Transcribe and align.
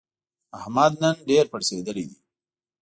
احمد 0.59 0.91
نن 1.01 1.15
ډېر 1.29 1.43
پړسېدلی 1.51 2.05
دی. 2.09 2.17